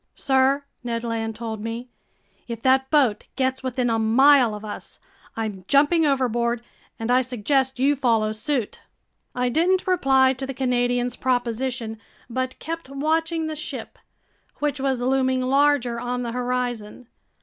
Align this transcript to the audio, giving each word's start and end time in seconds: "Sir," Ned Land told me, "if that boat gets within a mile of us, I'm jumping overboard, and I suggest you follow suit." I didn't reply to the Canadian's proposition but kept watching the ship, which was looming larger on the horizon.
"Sir," 0.15 0.63
Ned 0.83 1.03
Land 1.03 1.35
told 1.35 1.61
me, 1.63 1.87
"if 2.47 2.59
that 2.63 2.89
boat 2.89 3.25
gets 3.35 3.61
within 3.61 3.87
a 3.87 3.99
mile 3.99 4.55
of 4.55 4.65
us, 4.65 4.97
I'm 5.37 5.63
jumping 5.67 6.07
overboard, 6.07 6.65
and 6.97 7.11
I 7.11 7.21
suggest 7.21 7.77
you 7.77 7.95
follow 7.95 8.31
suit." 8.31 8.79
I 9.35 9.49
didn't 9.49 9.85
reply 9.85 10.33
to 10.33 10.47
the 10.47 10.55
Canadian's 10.55 11.15
proposition 11.15 11.99
but 12.31 12.57
kept 12.57 12.89
watching 12.89 13.45
the 13.45 13.55
ship, 13.55 13.99
which 14.57 14.79
was 14.79 15.03
looming 15.03 15.41
larger 15.41 15.99
on 15.99 16.23
the 16.23 16.31
horizon. 16.31 17.07